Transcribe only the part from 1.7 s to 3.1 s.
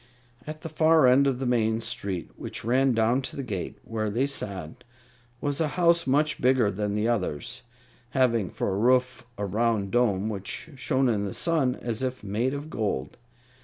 street, which ran